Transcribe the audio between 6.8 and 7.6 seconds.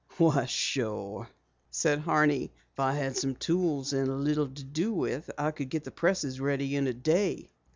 a day."